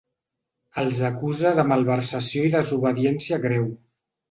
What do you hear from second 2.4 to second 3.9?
i desobediència greu.